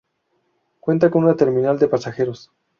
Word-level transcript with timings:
Cuenta 0.79 1.11
con 1.11 1.25
una 1.25 1.35
terminal 1.35 1.77
de 1.77 1.87
pasajeros. 1.87 2.51